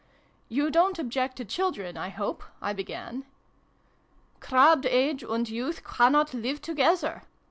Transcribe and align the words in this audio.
"You 0.57 0.71
don't 0.71 0.97
object 0.97 1.35
to 1.35 1.45
children, 1.45 1.95
I 1.95 2.09
hope?" 2.09 2.41
I 2.69 2.73
began." 2.73 3.23
Crabbed 4.39 4.87
age 4.87 5.21
and 5.21 5.47
youth 5.47 5.83
cannot 5.83 6.33
live 6.33 6.59
to 6.63 6.73
gether! 6.73 7.21